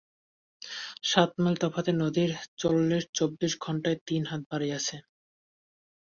[1.03, 2.77] সাত মাইল তফাতে নদীর জল
[3.13, 4.95] চব্বিশ ঘণ্টায় তিন হাত বাড়িয়াছে।